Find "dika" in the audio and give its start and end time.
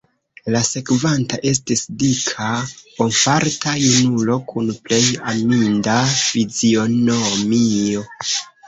2.05-2.47